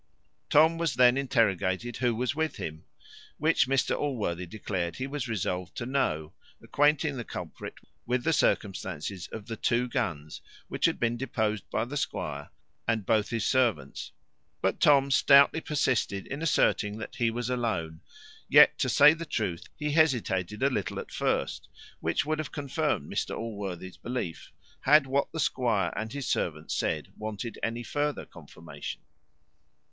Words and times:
Tom 0.49 0.79
was 0.79 0.95
then 0.95 1.15
interrogated 1.15 1.97
who 1.97 2.15
was 2.15 2.33
with 2.35 2.55
him, 2.55 2.85
which 3.37 3.67
Mr 3.67 3.95
Allworthy 3.95 4.47
declared 4.47 4.95
he 4.95 5.05
was 5.05 5.27
resolved 5.27 5.75
to 5.77 5.85
know, 5.85 6.33
acquainting 6.59 7.17
the 7.17 7.23
culprit 7.23 7.75
with 8.07 8.23
the 8.23 8.33
circumstance 8.33 9.11
of 9.31 9.45
the 9.45 9.55
two 9.55 9.87
guns, 9.87 10.41
which 10.69 10.85
had 10.85 10.99
been 10.99 11.17
deposed 11.17 11.69
by 11.69 11.85
the 11.85 11.95
squire 11.97 12.49
and 12.87 13.05
both 13.05 13.29
his 13.29 13.45
servants; 13.45 14.11
but 14.59 14.79
Tom 14.79 15.11
stoutly 15.11 15.61
persisted 15.61 16.25
in 16.25 16.41
asserting 16.41 16.97
that 16.97 17.17
he 17.17 17.29
was 17.29 17.47
alone; 17.51 18.01
yet, 18.49 18.79
to 18.79 18.89
say 18.89 19.13
the 19.13 19.23
truth, 19.23 19.65
he 19.77 19.91
hesitated 19.91 20.63
a 20.63 20.71
little 20.71 20.99
at 20.99 21.11
first, 21.11 21.67
which 21.99 22.25
would 22.25 22.39
have 22.39 22.51
confirmed 22.51 23.07
Mr 23.07 23.37
Allworthy's 23.37 23.97
belief, 23.97 24.51
had 24.79 25.05
what 25.05 25.31
the 25.31 25.39
squire 25.39 25.93
and 25.95 26.11
his 26.11 26.25
servants 26.25 26.73
said 26.73 27.09
wanted 27.17 27.59
any 27.61 27.83
further 27.83 28.25
confirmation. 28.25 29.01